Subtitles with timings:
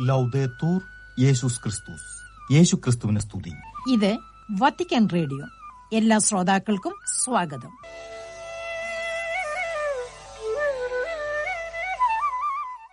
[0.00, 0.80] ലൗദേത്തൂർ
[1.20, 3.52] യേശുസ് ക്രിസ്തുസ് യേശു ക്രിസ്തുവിന് സ്തുതി
[3.92, 4.18] ഇത്
[4.50, 5.46] വത്തിക്കാൻ റേഡിയോ
[5.92, 6.94] എല്ലാ ശ്രോതാക്കൾക്കും
[7.24, 7.70] സ്വാഗതം.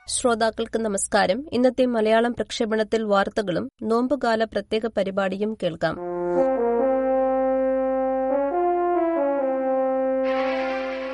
[0.08, 1.45] ശ്രോതാക്കൾക്ക് നമസ്കാരം.
[1.54, 5.98] ഇന്നത്തെ മലയാളം പ്രക്ഷേപണത്തിൽ വാർത്തകളും നോമ്പുകാല പ്രത്യേക പരിപാടിയും കേൾക്കാം.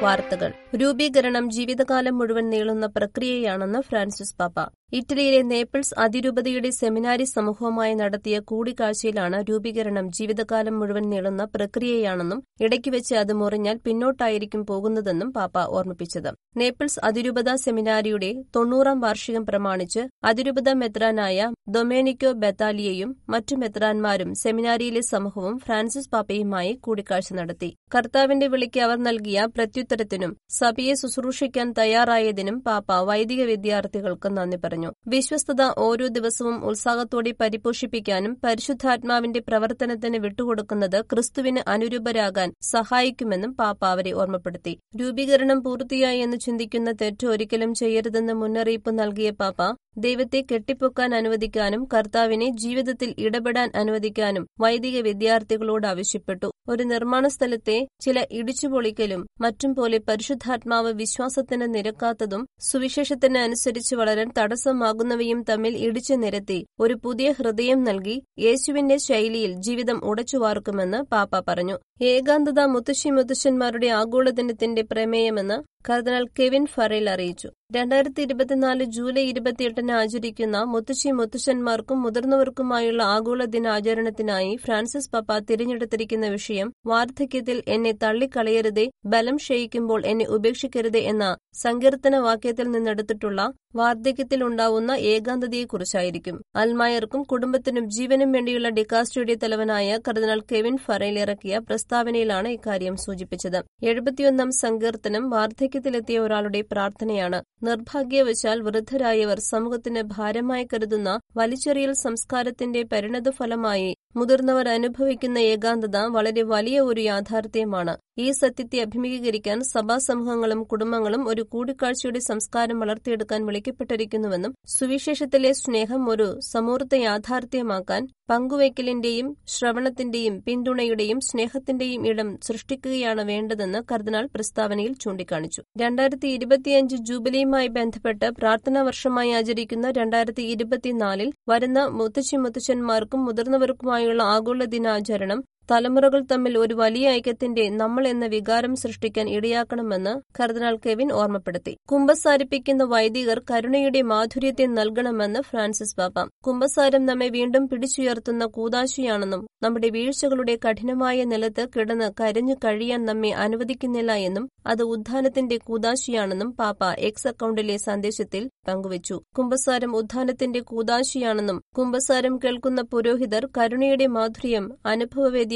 [0.04, 0.54] വാർത്തകൾ.
[0.76, 4.79] രൂപീകരണം ജീവിതകാലം മുഴുവൻ നീളുന്ന പ്രക്രിയയാണെന്ന് ഫ്രാൻസിസ് പാപ്പ.
[4.98, 13.34] ഇറ്റലിയിലെ നേപ്പിൾസ് അതിരൂപതയുടെ സെമിനാരി സമൂഹവുമായി നടത്തിയ കൂടിക്കാഴ്ചയിലാണ് രൂപീകരണം ജീവിതകാലം മുഴുവൻ നീളുന്ന പ്രക്രിയയാണെന്നും ഇടയ്ക്ക് വെച്ച് അത്
[13.42, 16.30] മുറിഞ്ഞാൽ പിന്നോട്ടായിരിക്കും പോകുന്നതെന്നും പാപ്പ ഓർമ്മിപ്പിച്ചത്.
[16.58, 21.38] നേപ്പിൾസ് അതിരൂപത സെമിനാരിയുടെ തൊണ്ണൂറാം വാർഷികം പ്രമാണിച്ച് അതിരൂപത മെത്രാനായ
[21.76, 27.72] ഡൊമേനിക്കോ ബെത്താലിയയും മറ്റു മെത്രാൻമാരും സെമിനാരിയിലെ സമൂഹവും ഫ്രാൻസിസ് പാപ്പയുമായി കൂടിക്കാഴ്ച നടത്തി.
[27.96, 34.78] കർത്താവിന്റെ വിളിക്ക് അവർ നൽകിയ പ്രത്യുത്തരത്തിനും സഭയെ ശുശ്രൂഷിക്കാൻ തയ്യാറായതിനും പാപ്പ വൈദിക വിദ്യാർത്ഥികൾക്ക് നന്ദി പറഞ്ഞു.
[35.08, 44.80] വിശ്വസ്തത ഓരോ ദിവസവും ഉത്സാഹത്തോടെ പരിപോഷിപ്പിക്കാനും പരിശുദ്ധാത്മാവിന്റെ പ്രവർത്തനത്തിന് വിട്ടുകൊടുക്കുന്നത് ക്രിസ്തുവിന് അനുരൂപരാകാൻ സഹായിക്കുമെന്നും പാപ്പ അവരെ ഓർമ്മപ്പെടുത്തി.
[45.00, 49.62] രൂപീകരണം പൂർത്തിയായി എന്ന് ചിന്തിക്കുന്ന തെറ്റ് ഒരിക്കലും ചെയ്യരുതെന്ന് മുന്നറിയിപ്പ് നൽകിയ പാപ്പ
[50.00, 56.52] ദൈവത്തെ കെട്ടിപ്പൊക്കാൻ അനുവദിക്കാനും കർത്താവിനെ ജീവിതത്തിൽ ഇടപെടാൻ അനുവദിക്കാനും വൈദിക വിദ്യാർത്ഥികളോട് ആവശ്യപ്പെട്ടു.
[56.70, 65.78] ഒരു നിർമ്മാണ സ്ഥലത്തെ ചില ഇടിച്ചുപൊളിക്കലും മറ്റും പോലെ പരിശുദ്ധാത്മാവ് വിശ്വാസത്തിന് നിരക്കാത്തതും സുവിശേഷത്തിന് അനുസരിച്ച് വളരാൻ തടസ്സമാകുന്നവയും തമ്മിൽ
[65.78, 71.78] ഇടിച്ചു നിരത്തി ഒരു പുതിയ ഹൃദയം നൽകി യേശുവിന്റെ ശൈലിയിൽ ജീവിതം ഉടച്ചുവാർക്കുമെന്ന് പാപ്പ പറഞ്ഞു.
[72.02, 77.48] ഏകാന്തത മുത്തശ്ശി മുത്തശ്ശന്മാരുടെ ആഗോളദിനത്തിന്റെ പ്രമേയമെന്ന് കർദിനാൾ കെവിൻ ഫറേൽ അറിയിച്ചു.
[77.76, 87.64] രണ്ടായിരത്തി ഇരുപത്തിനാല് ജൂലൈ ഇരുപത്തിയെട്ടിന് ആചരിക്കുന്ന മുത്തശ്ശി മുത്തശ്ശന്മാർക്കും മുതിർന്നവർക്കുമായുള്ള ആഗോള ദിനാചരണത്തിനായി ഫ്രാൻസിസ് പപ്പ തിരഞ്ഞെടുത്തിരിക്കുന്ന വിഷയം വാർദ്ധക്യത്തിൽ
[87.68, 91.28] എന്നെ തള്ളിക്കളയരുതേ ബലം ക്ഷയിക്കുമ്പോൾ എന്നെ ഉപേക്ഷിക്കരുതേ എന്ന
[91.64, 93.40] സങ്കീർത്തന വാക്യത്തിൽ നിന്നെടുത്തിട്ടുള്ള
[93.76, 96.42] വാർദ്ധക്യത്തിൽ ഉണ്ടാവുന്ന ഏകാന്തതയെക്കുറിച്ചായിരിക്കും.
[96.56, 103.64] അൽമായർക്കും കുടുംബത്തിനും ജീവനും വേണ്ടിയുള്ള ഡിക്കാസ്ട്രിയുടെ തലവനായ കർദിനാൾ കെവിൻ ഫറയിൽ ഇറക്കിയ പ്രസ്താവനയിലാണ് ഇക്കാര്യം സൂചിപ്പിച്ചത്.
[103.84, 107.44] എഴുപത്തിയൊന്നാം സങ്കീർത്തനം വാർദ്ധക്യത്തിലെത്തിയ ഒരാളുടെ പ്രാർത്ഥനയാണ്.
[107.64, 117.98] നിർഭാഗ്യവശാൽ വൃദ്ധരായവർ സമൂഹത്തിന് ഭാരമായി കരുതുന്ന വലിച്ചെറിയൽ സംസ്കാരത്തിന്റെ പരിണതഫലമായി മുതിർന്നവർ അനുഭവിക്കുന്ന ഏകാന്തത വളരെ വലിയ ഒരു യാഥാർത്ഥ്യമാണ്.
[118.20, 128.02] ഈ സത്യത്തെ അഭിമുഖീകരിക്കാൻ സഭാസമൂഹങ്ങളും കുടുംബങ്ങളും ഒരു കൂടിക്കാഴ്ചയുടെ സംസ്കാരം വളർത്തിയെടുക്കാൻ വിളിക്കപ്പെട്ടിരിക്കുന്നുവെന്നും സുവിശേഷത്തിലെ സ്നേഹം ഒരു സമൂർത്ത യാഥാർത്ഥ്യമാക്കാൻ
[128.30, 135.62] പങ്കുവയ്ക്കലിന്റെയും ശ്രവണത്തിന്റെയും പിന്തുണയുടെയും സ്നേഹത്തിന്റെയും ഇടം സൃഷ്ടിക്കുകയാണ് വേണ്ടതെന്ന് കർദിനാൾ പ്രസ്താവനയിൽ ചൂണ്ടിക്കാണിച്ചു.
[135.80, 145.42] രണ്ടായിരത്തി ഇരുപത്തിയഞ്ച് ജൂബിലിയുമായി ബന്ധപ്പെട്ട് പ്രാർത്ഥനാ വർഷമായി ആചരിക്കുന്ന രണ്ടായിരത്തി ഇരുപത്തിനാലിൽ വരുന്ന മുത്തശ്ശി മുത്തച്ഛന്മാർക്കും മുതിർന്നവർക്കുമായുള്ള ആഗോള ദിനാചരണം
[145.72, 151.74] തലമുറകൾ തമ്മിൽ ഒരു വലിയ ഐക്യത്തിന്റെ നമ്മൾ എന്ന വികാരം സൃഷ്ടിക്കാൻ ഇടയാക്കണമെന്ന് കർദിനാൾ കെവിൻ ഓർമ്മപ്പെടുത്തി.
[151.92, 156.16] കുംഭസാരിപ്പിക്കുന്ന വൈദികർ കരുണയുടെ മാധുര്യത്തെ നൽകണമെന്ന് ഫ്രാൻസിസ് പാപ്പ
[156.46, 164.46] കുംഭസാരം നമ്മെ വീണ്ടും പിടിച്ചുയർത്തുന്ന കൂതാശിയാണെന്നും നമ്മുടെ വീഴ്ചകളുടെ കഠിനമായ നിലത്ത് കിടന്ന് കരഞ്ഞു കഴിയാൻ നമ്മെ അനുവദിക്കുന്നില്ല എന്നും
[164.68, 169.16] അത് ഉദ്ധാനത്തിന്റെ കൂതാശിയാണെന്നും പാപ്പ എക്സ് അക്കൌണ്ടിലെ സന്ദേശത്തിൽ പങ്കുവച്ചു.
[169.38, 174.66] കുംഭസാരം ഉദ്ധാനത്തിന്റെ കൂതാശിയാണെന്നും കുംഭസാരം കേൾക്കുന്ന പുരോഹിതർ കരുണയുടെ മാധുര്യം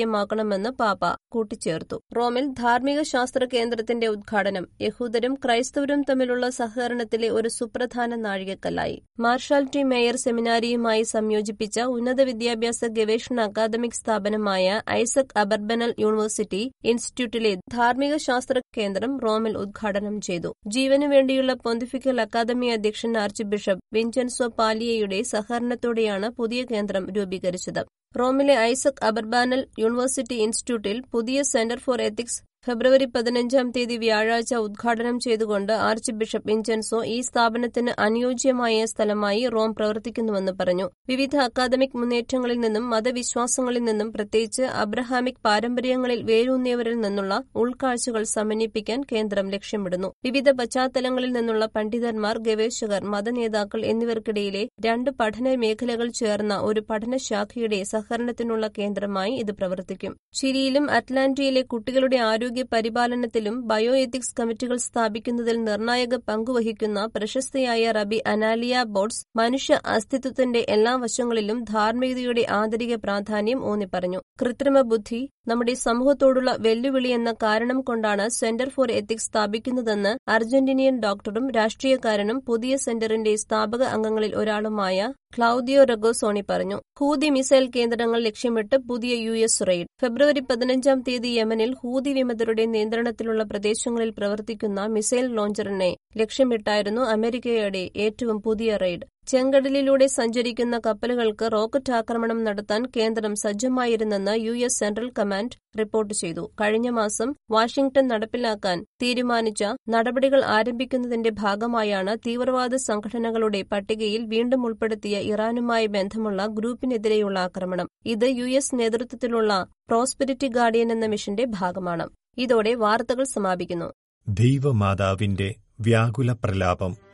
[0.03, 1.03] അനുഭവവേദ്യമാക്കണമെന്ന് പാപ്പ
[1.33, 1.97] കൂട്ടിച്ചേർത്തു.
[2.17, 8.97] റോമിൽ ധാർമ്മിക ശാസ്ത്ര കേന്ദ്രത്തിന്റെ ഉദ്ഘാടനം യഹൂദരും ക്രൈസ്തവരും തമ്മിലുള്ള സഹകരണത്തിലെ ഒരു സുപ്രധാന നാഴികക്കല്ലായി.
[9.19, 18.61] മാർഷാൽറ്റി മേയർ സെമിനാരിയുമായി സംയോജിപ്പിച്ച ഉന്നത വിദ്യാഭ്യാസ ഗവേഷണ അക്കാദമിക് സ്ഥാപനമായ ഐസക് അബർബനൽ യൂണിവേഴ്സിറ്റി ഇൻസ്റ്റിറ്റ്യൂട്ടിലെ ധാർമ്മിക ശാസ്ത്ര
[18.77, 20.51] കേന്ദ്രം റോമിൽ ഉദ്ഘാടനം ചെയ്തു.
[20.67, 27.83] ജീവനു വേണ്ടിയുള്ള പൊന്തിഫിക്കൽ അക്കാദമി അധ്യക്ഷൻ ആർച്ച് ബിഷപ്പ് വിൻചൻസോ പാലിയയുടെ സഹകരണത്തോടെയാണ് പുതിയ കേന്ദ്രം രൂപീകരിച്ചത്.
[28.15, 35.71] റോമിലെ ഐസക് അബർബാനൽ യൂണിവേഴ്സിറ്റി ഇൻസ്റ്റിറ്റ്യൂട്ടിൽ പുതിയ സെന്റർ ഫോർ എത്തിക്സ് ഫെബ്രുവരി പതിനഞ്ചാം തീയതി വ്യാഴാഴ്ച ഉദ്ഘാടനം ചെയ്തുകൊണ്ട്
[35.87, 40.85] ആർച്ച് ബിഷപ്പ് ഇൻജൻസോ ഈ സ്ഥാപനത്തിന് അനുയോജ്യമായ സ്ഥലമായി റോം പ്രവർത്തിക്കുന്നുവെന്ന് പറഞ്ഞു.
[41.07, 50.11] വിവിധ അക്കാദമിക് മുന്നേറ്റങ്ങളിൽ നിന്നും മതവിശ്വാസങ്ങളിൽ നിന്നും പ്രത്യേകിച്ച് അബ്രഹാമിക് പാരമ്പര്യങ്ങളിൽ വേരൂന്നിയവരിൽ നിന്നുള്ള ഉൾക്കാഴ്ചകൾ സമന്വയിപ്പിക്കാൻ കേന്ദ്രം ലക്ഷ്യമിടുന്നു.
[50.27, 59.35] വിവിധ പശ്ചാത്തലങ്ങളിൽ നിന്നുള്ള പണ്ഡിതന്മാർ ഗവേഷകർ മതനേതാക്കൾ എന്നിവർക്കിടയിലെ രണ്ട് പഠന മേഖലകൾ ചേർന്ന ഒരു പഠനശാഖയുടെ സഹകരണത്തിനുള്ള കേന്ദ്രമായി
[59.43, 60.15] ഇത് പ്രവർത്തിക്കും.
[60.39, 69.25] ചിരിയിലും അറ്റ്ലാന്റയിലെ കുട്ടികളുടെ ആരോഗ്യ പരിപാലനത്തിലും ബയോ എത്തിക്സ് കമ്മിറ്റികൾ സ്ഥാപിക്കുന്നതിൽ നിർണായക പങ്കുവഹിക്കുന്ന പ്രശസ്തയായ റബി അനാലിയ ബോട്ട്സ്
[69.35, 77.81] മനുഷ്യ അസ്തിത്വത്തിന്റെ എല്ലാ വശങ്ങളിലും ധാർമ്മികതയുടെ ആന്തരിക പ്രാധാന്യം ഊന്നിപ്പറഞ്ഞു കൃത്രിമ ബുദ്ധി നമ്മുടെ സമൂഹത്തോടുള്ള വെല്ലുവിളി എന്ന കാരണം
[77.81, 84.99] കൊണ്ടാണ് സെന്റർ ഫോർ എത്തിക്സ് സ്ഥാപിക്കുന്നതെന്ന് അർജന്റീനിയൻ ഡോക്ടറും രാഷ്ട്രീയക്കാരനും പുതിയ സെന്ററിന്റെ സ്ഥാപക അംഗങ്ങളിൽ ഒരാളുമായ
[85.37, 86.81] ക്ലൌദിയോ റഗോസോണി പറഞ്ഞു.
[86.99, 89.87] ഹൂതി മിസൈൽ കേന്ദ്രങ്ങൾ ലക്ഷ്യമിട്ട് പുതിയ യു എസ് റെയ്ഡ്.
[90.01, 92.11] ഫെബ്രുവരി പതിനഞ്ചാം തീയതി യമനിൽ ഹൂതി
[92.43, 95.89] വിമതരുടെ നിയന്ത്രണത്തിലുള്ള പ്രദേശങ്ങളിൽ പ്രവർത്തിക്കുന്ന മിസൈൽ ലോഞ്ചറിനെ
[96.21, 99.05] ലക്ഷ്യമിട്ടായിരുന്നു അമേരിക്കയുടെ ഏറ്റവും പുതിയ റെയ്ഡ്.
[99.27, 106.51] ചെങ്കടലിലൂടെ സഞ്ചരിക്കുന്ന കപ്പലുകൾക്ക് റോക്കറ്റ് ആക്രമണം നടത്താൻ കേന്ദ്രം സജ്ജമായിരുന്നെന്ന് U S Central Command report ചെയ്തു.
[106.61, 116.45] കഴിഞ്ഞ മാസം വാഷിംഗ്ടൺ നടപ്പിലാക്കാൻ തീരുമാനിച്ച നടപടികൾ ആരംഭിക്കുന്നതിന്റെ ഭാഗമായാണ് തീവ്രവാദ സംഘടനകളുടെ പട്ടികയിൽ വീണ്ടും ഉൾപ്പെടുത്തിയ ഇറാനുമായി ബന്ധമുള്ള
[116.45, 117.89] ഗ്രൂപ്പിനെതിരെയുള്ള ആക്രമണം.
[118.05, 122.07] ഇത് യു എസ് നേതൃത്വത്തിലുള്ള പ്രോസ്പെരിറ്റി ഗാർഡിയൻ എന്ന മിഷന്റെ ഭാഗമാണ്.
[122.37, 123.93] ഇതോടെ വാർത്തകൾ സമാപിക്കുന്നു.
[124.27, 127.12] ദൈവമാതാവിന്റെ വ്യാകുല പ്രലാപം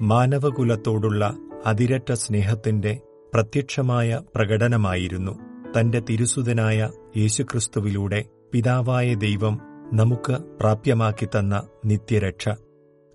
[0.00, 3.00] മാനവകുലത്തോടുള്ള അതിരറ്റ സ്നേഹത്തിന്റെ
[3.34, 5.38] പ്രത്യക്ഷമായ പ്രകടനമായിരുന്നു
[5.78, 9.60] തന്റെ തിരുസുതനായ യേശുക്രിസ്തുവിലൂടെ പിതാവായ ദൈവം
[9.92, 12.48] നമുക്ക് പ്രാപ്യമാക്കി തന്ന നിത്യരക്ഷ.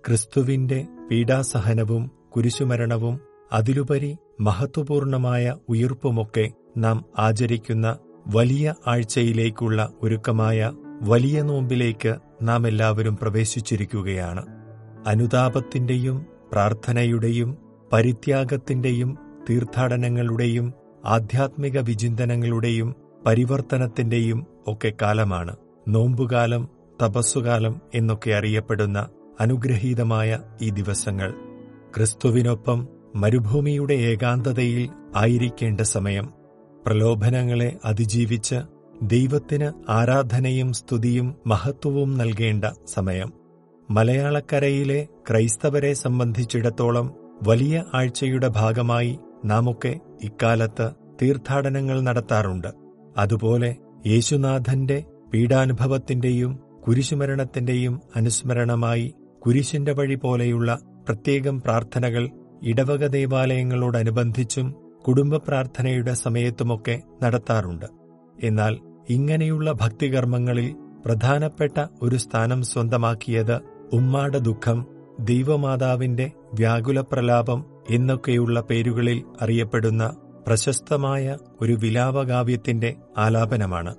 [0.06, 3.20] ക്രിസ്തുവിന്റെ പീഡാസഹനവും കുരിശുമരണവും
[3.52, 14.46] അതിലുപരി മഹത്വപൂർണമായ ഉയർപ്പുമൊക്കെ നാം ആചരിക്കുന്ന വലിയ ആഴ്ചയിലേക്കുള്ള ഒരുക്കമായ വലിയ നോമ്പിലേക്ക് നാം എല്ലാവരും പ്രവേശിച്ചിരിക്കുകയാണ്.
[15.06, 17.58] അനുതാപത്തിന്റെയും പ്രാർത്ഥനയുടെയും
[17.92, 19.18] പരിത്യാഗത്തിന്റെയും
[19.50, 20.72] തീർത്ഥാടനങ്ങളുടെയും
[21.04, 22.94] ആധ്യാത്മിക വിചിന്തനങ്ങളുടെയും
[23.26, 25.56] പരിവർത്തനത്തിന്റെയും ഒക്കെ കാലമാണ്.
[25.88, 26.68] നോമ്പുകാലം
[27.02, 29.08] തപസ്സുകാലം എന്നൊക്കെ അറിയപ്പെടുന്ന
[29.40, 31.34] അനുഗ്രഹീതമായ ഈ ദിവസങ്ങൾ.
[31.96, 36.32] ക്രിസ്തുവിനൊപ്പം മരുഭൂമിയുടെ ഏകാന്തതയിൽ ആയിരിക്കേണ്ട സമയം.
[36.86, 38.54] പ്രലോഭനങ്ങളെ അതിജീവിച്ച്
[39.02, 43.41] ദൈവത്തിന് ആരാധനയും സ്തുതിയും മഹത്വവും നൽകേണ്ട സമയം.
[43.94, 47.06] മലയാളക്കരയിലെ ക്രൈസ്തവരെ സംബന്ധിച്ചിടത്തോളം
[47.48, 49.12] വലിയ ആഴ്ചയുടെ ഭാഗമായി
[49.44, 49.92] നാമൊക്കെ
[50.22, 50.86] ഇക്കാലത്ത്
[51.22, 52.68] തീർത്ഥാടനങ്ങൾ നടത്താറുണ്ട്.
[53.16, 53.70] അതുപോലെ
[54.06, 54.98] യേശുനാഥന്റെ
[55.34, 56.52] പീഡാനുഭവത്തിന്റെയും
[56.86, 59.14] കുരിശുമരണത്തിന്റെയും അനുസ്മരണമായി
[59.46, 60.70] കുരിശിന്റെ വഴി പോലെയുള്ള
[61.08, 62.24] പ്രത്യേകം പ്രാർത്ഥനകൾ
[62.62, 64.66] ഇടവക ദേവാലയങ്ങളോടനുബന്ധിച്ചും
[65.08, 67.86] കുടുംബ പ്രാർത്ഥനയുടെ സമയത്തുമൊക്കെ നടത്താറുണ്ട്.
[68.42, 68.74] എന്നാൽ
[69.10, 70.68] ഇങ്ങനെയുള്ള ഭക്തികർമ്മങ്ങളിൽ
[71.06, 73.56] പ്രധാനപ്പെട്ട ഒരു സ്ഥാനം സ്വന്തമാക്കിയത്
[73.92, 74.86] ഉമ്മാട ദുഃഖം
[75.20, 80.16] ദൈവമാതാവിന്റെ വ്യാകുലപ്രലാപം എന്നൊക്കെയുള്ള പേരുകളിൽ അറിയപ്പെടുന്ന
[80.46, 81.24] പ്രശസ്തമായ
[81.60, 83.96] ഒരു വിലാപകാവ്യത്തിന്റെ ആലാപനമാണ്.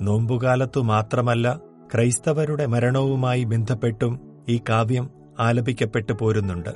[0.00, 1.60] നോമ്പുകാലത്തു മാത്രമല്ല
[1.94, 4.12] ക്രൈസ്തവരുടെ മരണവുമായി ബന്ധപ്പെട്ടും
[4.48, 5.10] ഈ കാവ്യം
[5.40, 6.72] ആലപിക്കപ്പെട്ടു പോരുന്നുണ്ട്.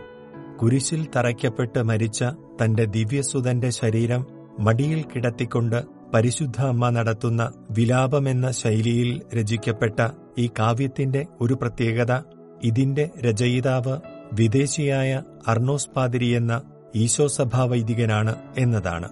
[0.59, 2.25] കുരിശിൽ തറയ്ക്കപ്പെട്ട് മരിച്ച
[2.63, 4.27] തന്റെ ദിവ്യസുതന്റെ ശരീരം
[4.61, 5.79] മടിയിൽ കിടത്തിക്കൊണ്ട്
[6.15, 9.99] പരിശുദ്ധ അമ്മ നടത്തുന്ന വിലാപമെന്ന ശൈലിയിൽ രചിക്കപ്പെട്ട
[10.39, 12.13] ഈ കാവ്യത്തിന്റെ ഒരു പ്രത്യേകത
[12.65, 13.95] ഇതിന്റെ രചയിതാവ്
[14.33, 16.53] വിദേശിയായ അർണോസ് പാതിരി എന്ന
[16.95, 19.09] ഈശോസഭാ വൈദികനാണ് എന്നതാണ്.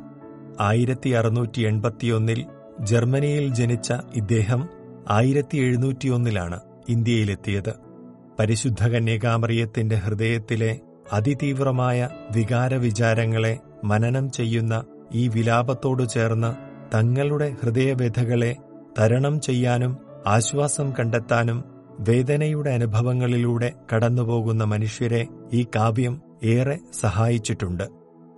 [0.61, 2.41] ആയിരത്തി അറുന്നൂറ്റി എൺപത്തിയൊന്നിൽ
[2.81, 4.61] ജർമ്മനിയിൽ ജനിച്ച ഇദ്ദേഹം
[5.09, 6.59] ആയിരത്തി എഴുന്നൂറ്റിയൊന്നിലാണ്
[6.89, 7.73] ഇന്ത്യയിലെത്തിയത്.
[8.39, 10.81] പരിശുദ്ധ കന്യകാമറിയത്തിന്റെ ഹൃദയത്തിലെ
[11.13, 11.99] അതിതീവ്രമായ
[12.31, 14.75] വികാരവിചാരങ്ങളെ മനനം ചെയ്യുന്ന
[15.13, 16.51] ഈ വിലാപത്തോടു ചേർന്ന്
[16.95, 18.53] തങ്ങളുടെ ഹൃദയവ്യഥകളെ
[18.99, 19.93] തരണം ചെയ്യാനും
[20.27, 21.59] ആശ്വാസം കണ്ടെത്താനും
[22.01, 27.85] വേദനയുടെ അനുഭവങ്ങളിലൂടെ കടന്നുപോകുന്ന മനുഷ്യരെ ഈ കാവ്യം ഏറെ സഹായിച്ചിട്ടുണ്ട്.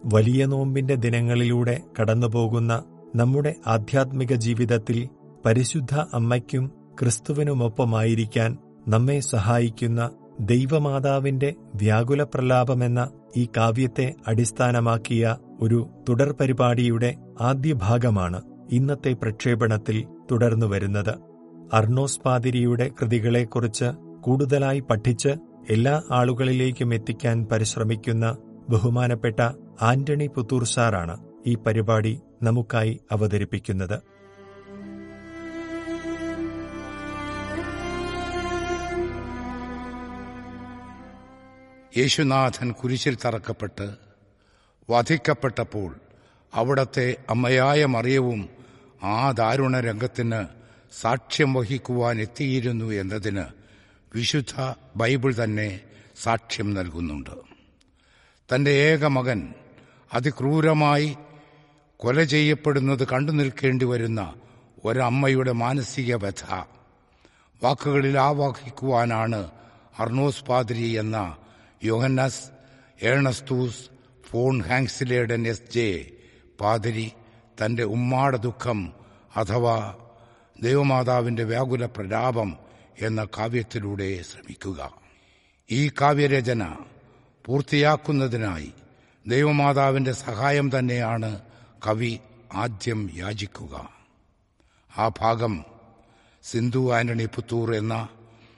[0.04, 2.84] വലിയ നോമ്പിന്റെ ദിനങ്ങളിലൂടെ കടന്നുപോകുന്ന
[3.16, 5.08] നമ്മുടെ ആധ്യാത്മിക ജീവിതത്തിൽ
[5.46, 6.70] പരിശുദ്ധ അമ്മയ്ക്കും
[7.00, 8.58] ക്രിസ്തുവിനുമൊപ്പമായിരിക്കാൻ
[8.88, 10.10] നമ്മെ സഹായിക്കുന്ന
[10.40, 18.42] ദൈവമാതാവിന്റെ വ്യാകുല പ്രലാപമെന്ന ഈ കാവ്യത്തെ അടിസ്ഥാനമാക്കിയ ഒരു തുടർ പരിപാടിയുടെ ആദ്യ ഭാഗമാണ്
[18.72, 21.33] ഇന്നത്തെ പ്രക്ഷേപണത്തിൽ തുടർന്നു വരുന്നത്
[21.74, 23.88] അർണോസ് പാതിരിയുടെ കൃതികളെക്കുറിച്ച്
[24.20, 25.32] കൂടുതലായി പഠിച്ച്
[25.70, 28.26] എല്ലാ ആളുകളിലേക്കും എത്തിക്കാൻ പരിശ്രമിക്കുന്ന
[28.68, 29.40] ബഹുമാനപ്പെട്ട
[29.82, 31.16] ആന്റണി പുത്തൂർ സാറാണ്
[31.46, 32.12] ഈ പരിപാടി
[32.42, 33.96] നമുക്കായി അവതരിപ്പിക്കുന്നത്.
[41.98, 43.86] യേശുനാഥൻ കുരിശിൽ തറക്കപ്പെട്ട്
[44.90, 45.90] വധിക്കപ്പെട്ടപ്പോൾ
[46.52, 48.40] അവിടത്തെ അമ്മയായ മറിയവും
[49.02, 50.40] ആ ദാരുണ രംഗത്തിന്
[51.00, 53.44] സാക്ഷ്യം വഹിക്കുവാൻ എത്തിയിരുന്നു എന്നതിന്
[54.14, 55.80] വിശുദ്ധ ബൈബിൾ തന്നെ
[56.22, 57.30] സാക്ഷ്യം നൽകുന്നുണ്ട്.
[58.54, 59.54] തന്റെ ഏക മകൻ
[60.12, 61.16] അതിക്രൂരമായി
[61.96, 64.34] കൊല ചെയ്യപ്പെടുന്നത് കണ്ടു നിൽക്കേണ്ടി വരുന്ന
[64.84, 66.44] ഒരമ്മയുടെ മാനസിക വ്യഥ.
[67.62, 69.50] വാക്കുകളിൽ ആവാഹിക്കുവാനാണ്
[69.98, 71.36] അർണോസ് പാദ്രി എന്ന
[71.84, 72.42] Johannes
[73.02, 73.82] Ernestus
[74.28, 76.10] von Hanxleden S J
[76.60, 77.12] പാതിരി
[77.64, 78.92] തന്റെ ഉമ്മാട ദുഃഖം
[79.36, 79.94] അഥവാ
[80.62, 82.56] ദൈവമാതാവിന്റെ വ്യാകുല പ്രലാപം
[83.00, 84.94] എന്ന കാവ്യത്തിലൂടെ ശ്രമിക്കുക.
[85.70, 86.76] ഈ കാവ്യരചന
[87.46, 88.72] പൂർത്തിയാക്കുന്നതിനായി
[89.26, 91.40] ദൈവമാതാവിന്റെ സഹായം തന്നെയാണ്
[91.86, 92.18] കവി
[92.52, 93.88] ആദ്യം യാചിക്കുക.
[94.98, 95.64] ആ ഭാഗം
[96.42, 98.08] സിന്ധു ആന്റണി പുത്തൂർ എന്ന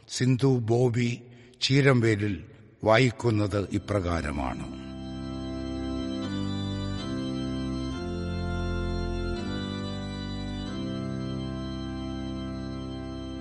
[0.08, 1.22] സിന്ധു ബോബി
[1.62, 2.44] ചീരംവേലിൽ
[2.84, 4.95] വായിക്കുന്നത് ഇപ്രകാരമാണ്.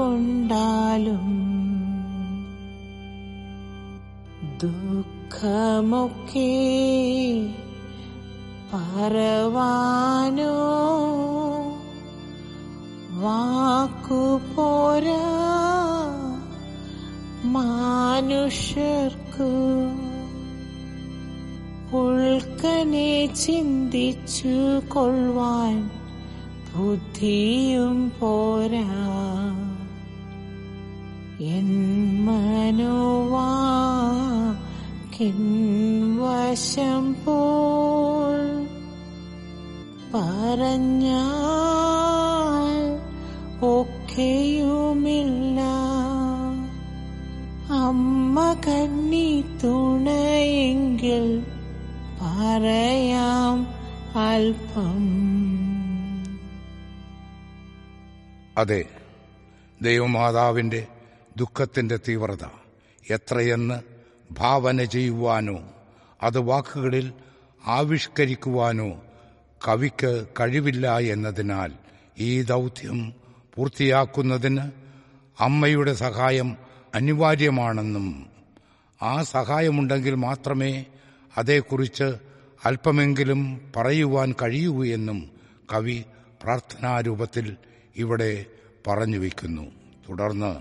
[4.62, 6.50] ദുഃഖമൊക്കെ
[17.44, 19.50] മാനുഷർക്കു
[21.96, 25.90] ഉൾക്കനെ ചിന്തിച്ചു കൊള്ളുവാൻ
[26.76, 28.88] ബുദ്ധിയും പോരാ.
[31.40, 31.68] എൻ
[32.26, 33.52] മനോവാ
[36.16, 38.15] വശം പോൾ
[40.16, 41.16] പറഞ്ഞാൽ
[43.66, 45.60] ഒക്കെയുമില്ല.
[47.72, 51.46] അമ്മ കന്നി തുണയെങ്കിൽ
[52.20, 53.66] പറയാം
[54.20, 55.02] അല്പം.
[58.58, 58.84] അതെ
[59.82, 60.86] ദൈവമാതാവിന്റെ
[61.36, 62.44] ദുഃഖത്തിന്റെ തീവ്രത
[63.10, 63.80] എത്രയെന്ന്
[64.32, 65.58] ഭാവന ചെയ്യുവാനോ
[66.22, 67.12] അത് വാക്കുകളിൽ
[67.66, 69.02] ആവിഷ്കരിക്കുവാനോ
[69.64, 71.72] കവിക്ക് കഴിവില്ല എന്നതിനാൽ
[72.18, 73.14] ഈ ദൗത്യം
[73.54, 74.70] പൂർത്തിയാക്കുന്നതിന്
[75.40, 76.56] അമ്മയുടെ സഹായം
[76.94, 78.26] അനിവാര്യമാണെന്നും
[79.02, 80.86] ആ സഹായമുണ്ടെങ്കിൽ മാത്രമേ
[81.38, 82.16] അതേക്കുറിച്ച്
[82.64, 85.30] അല്പമെങ്കിലും പറയുവാൻ കഴിയൂ എന്നും
[85.72, 86.04] കവി
[86.42, 87.56] പ്രാർത്ഥനാരൂപത്തിൽ
[87.96, 88.46] ഇവിടെ
[88.86, 89.62] പറഞ്ഞു വയ്ക്കുന്നു.
[90.08, 90.52] തുടർന്ന്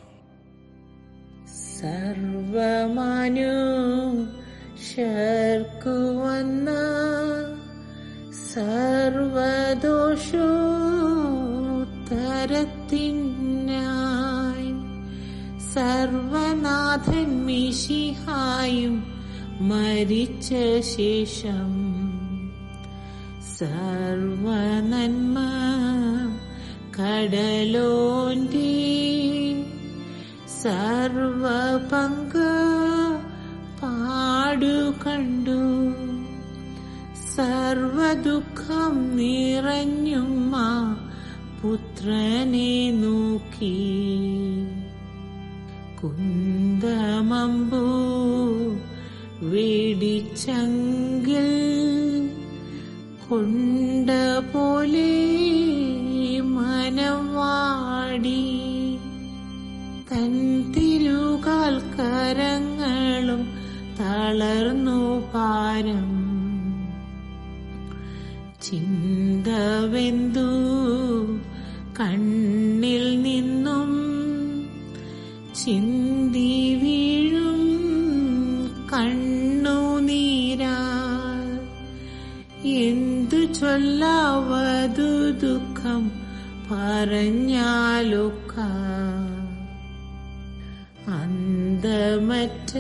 [1.80, 3.52] സർവമാനു
[4.88, 6.70] ശർക്കുവന്ന
[9.11, 10.49] സർവദോഷോ
[13.33, 14.71] തരത്തിനായി
[15.75, 18.95] സർവനാഥൻ മിഷിഹായും
[19.71, 20.51] മരിച്ച
[20.93, 21.73] ശേഷം
[23.57, 25.37] സർവനന്മ
[26.97, 28.71] കടലോന്റെ
[30.63, 32.47] സർവപങ്ക്
[33.81, 35.04] പാടു കണ്ടു
[37.36, 40.56] സർവദുഃഖം നിറഞ്ഞുമ്മ
[41.62, 43.78] പുത്രനെ നോക്കി.
[46.04, 47.84] കുന്തമമ്പു
[49.46, 51.50] വേടിച്ചങ്കിൽ
[53.30, 54.10] കൊണ്ട
[54.54, 55.12] പോലെ
[56.42, 58.44] മനവാടി.
[60.12, 60.34] തൻ
[60.72, 63.44] തിരുകാൽ കരങ്ങളും
[64.00, 65.00] തളർന്നു
[65.34, 66.15] പാരം
[68.70, 70.48] ചിന്തവെന്തു?
[72.00, 73.92] കണ്ണിൽ നിന്നും
[75.56, 77.62] ചിന്തി വീഴും
[78.94, 79.86] കണ്ണുനീരാൽ
[82.68, 86.12] എന്തു ചൊല്ലാവതു ദുഃഖം
[86.72, 88.60] പറഞ്ഞാലൊക്ക?
[91.10, 92.72] അന്തമറ്റ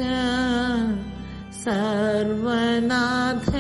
[1.64, 3.55] സർവനാഥൻ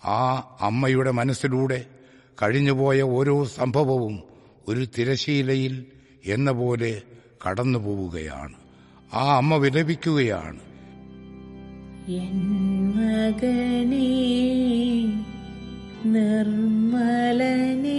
[0.05, 1.85] ആ അമ്മയുടെ മനസ്സിലൂടെ
[2.43, 4.23] കഴിഞ്ഞുപോയ ഓരോ സംഭവവും
[4.69, 5.87] ഒരു തിരശീലയിൽ
[6.27, 7.03] എന്ന പോലെ
[7.47, 8.55] കടന്നു പോവുകയാണ്
[9.15, 10.61] ആ അമ്മ വിലപിക്കുകയാണ്.
[16.07, 17.99] നിർമ്മലനേ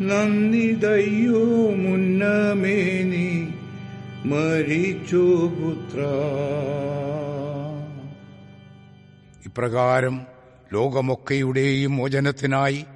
[0.00, 3.02] നന്ദിതയ്യോ മുന്നമേ
[4.28, 5.98] മരിച്ചു പുത്ര.
[9.46, 10.26] ഇപ്രകാരം
[10.72, 12.86] ലോകമൊക്കെയുടെയും മോചനത്തിനായി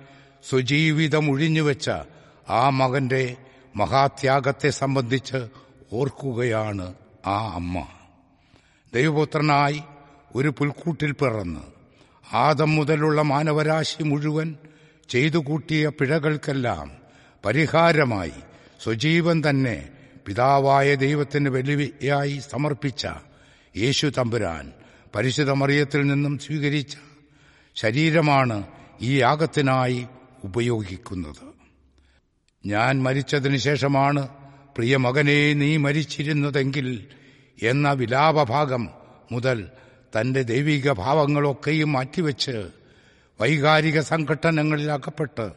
[0.49, 1.91] സ്വജീവിതമൊഴിഞ്ഞുവെച്ച
[2.49, 3.37] ആ മകന്റെ
[3.77, 5.49] മഹാത്യാഗത്തെ സംബന്ധിച്ച്
[5.93, 6.95] ഓർക്കുകയാണ്
[7.27, 7.87] ആ അമ്മ.
[8.95, 9.83] ദൈവപുത്രനായി
[10.37, 11.61] ഒരു പുൽക്കൂട്ടിൽ പിറന്ന്
[12.35, 14.55] ആദം മുതലുള്ള മാനവരാശി മുഴുവൻ
[15.09, 16.93] ചെയ്തു കൂട്ടിയ പിഴകൾക്കെല്ലാം
[17.45, 18.33] പരിഹാരമായി
[18.83, 19.89] സ്വജീവൻ തന്നെ
[20.27, 23.07] പിതാവായ ദൈവത്തിന് വെല്ലുവിളിയായി സമർപ്പിച്ച
[23.77, 24.73] യേശു തമ്പുരാൻ
[25.17, 26.97] പരിശുദ്ധ മറിയത്തിൽ നിന്നും സ്വീകരിച്ച
[27.77, 28.65] ശരീരമാണ്
[29.01, 30.07] ഈ യാഗത്തിനായി
[30.45, 31.53] ഉപയോഗിക്കുന്നത്.
[32.67, 37.09] ഞാൻ മരിച്ചതിനു ശേഷമാണ് പ്രിയ പ്രിയമകനെ നീ മരിച്ചിരുന്നതെങ്കിൽ
[37.63, 38.89] എന്ന വിലാപഭാഗം
[39.33, 39.69] മുതൽ
[40.17, 42.71] തന്റെ ദൈവിക ഭാവങ്ങളൊക്കെയും മാറ്റിവെച്ച്
[43.41, 45.53] വൈകാരിക സംഘട്ടനങ്ങളിൽ അകപ്പെട്ട്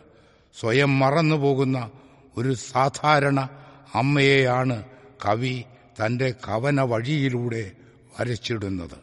[0.60, 1.90] സ്വയം മറന്നുപോകുന്ന
[2.38, 3.50] ഒരു സാധാരണ
[3.96, 4.84] അമ്മയെയാണ്
[5.26, 5.64] കവി
[6.00, 7.72] തന്റെ കവന വഴിയിലൂടെ
[8.20, 9.00] വരച്ചിടുന്നത്.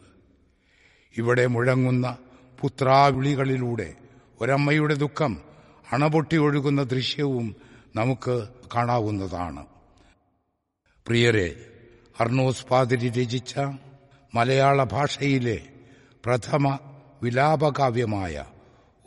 [1.17, 2.17] ഇവിടെ മുഴങ്ങുന്ന
[2.61, 3.93] പുത്രാവിളികളിലൂടെ
[4.41, 5.41] ഒരമ്മയുടെ ദുഃഖം
[5.91, 7.55] അണപൊട്ടി ഒഴുകുന്ന ദൃശ്യവും
[7.95, 8.35] നമുക്ക്
[8.75, 9.65] കാണാവുന്നതാണ്.
[11.07, 11.47] പ്രിയരെ
[12.19, 13.53] അർണോസ് പാതിരി രചിച്ച
[14.35, 15.59] മലയാള ഭാഷയിലെ
[16.25, 16.79] പ്രഥമ
[17.23, 18.45] വിലാപകാവ്യമായ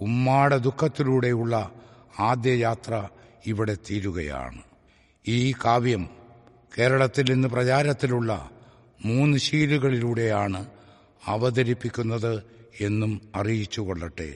[0.01, 1.73] ഉമ്മാട ദുഃഖത്തിലൂടെയുള്ള
[2.19, 3.09] ആദ്യ യാത്ര
[3.47, 4.63] ഇവിടെ തീരുകയാണ്.
[5.27, 6.03] ഈ കാവ്യം
[6.73, 8.33] കേരളത്തിൽ ഇന്ന് പ്രചാരത്തിലുള്ള
[9.01, 10.61] മൂന്ന് ശീലുകളിലൂടെയാണ്
[11.23, 12.33] അവതരിപ്പിക്കുന്നത്
[12.81, 14.31] എന്നും അറിയിച്ചുകൊള്ളട്ടെ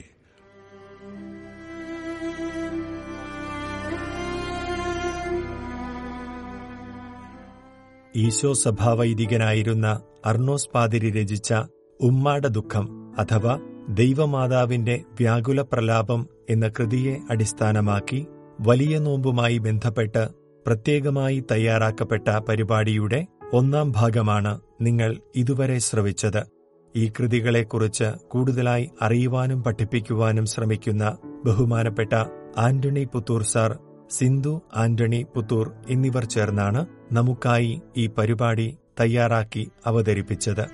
[8.15, 9.87] ഈശോ സഭാവൈദികനായിരുന്ന
[10.25, 11.51] അർണോസ് പാതിരി രചിച്ച
[11.99, 12.85] ഉമ്മാട ദുഃഖം
[13.19, 13.53] അഥവാ
[13.89, 18.19] ദൈവമാതാവിന്റെ വ്യാകുല പ്രലാപം എന്ന കൃതിയെ അടിസ്ഥാനമാക്കി
[18.59, 20.23] വലിയ നോമ്പുമായി ബന്ധപ്പെട്ട്
[20.67, 26.43] പ്രത്യേകമായി തയ്യാറാക്കപ്പെട്ട പരിപാടിയുടെ ഒന്നാം ഭാഗമാണ് നിങ്ങൾ ഇതുവരെ ശ്രവിച്ചത്.
[26.95, 32.13] ഈ കൃതികളെക്കുറിച്ച് കൂടുതലായി അറിയുവാനും പഠിപ്പിക്കുവാനും ശ്രമിക്കുന്ന ബഹുമാനപ്പെട്ട
[32.57, 33.79] ആന്റണി പുത്തൂർ സാർ
[34.11, 40.65] സിന്ധു ആന്റണി പുത്തൂർ എന്നിവർ ചേർന്നാണ് നമുക്കായി ഈ പരിപാടി തയ്യാറാക്കി അവതരിപ്പിച്ചത്.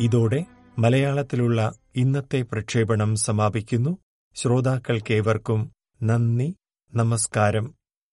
[0.00, 0.44] ഇതോടെ
[0.78, 3.98] മലയാളത്തിലുള്ള ഇന്നത്തെ പ്രക്ഷേപണം സമാപിക്കുന്നു.
[4.36, 5.60] ശ്രോതാക്കൾക്കേവർക്കും
[6.02, 6.46] നന്ദി
[6.92, 7.66] നമസ്കാരം.